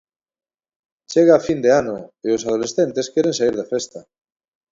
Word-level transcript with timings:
Chega 1.13 1.33
a 1.35 1.45
fin 1.47 1.59
de 1.65 1.71
ano, 1.81 1.95
e 2.27 2.27
os 2.35 2.45
adolescentes 2.49 3.11
queren 3.13 3.35
saír 3.37 3.55
de 3.57 3.65
festa. 3.73 3.99